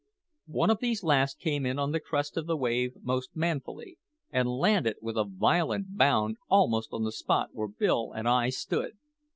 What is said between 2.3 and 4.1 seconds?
of the wave most manfully,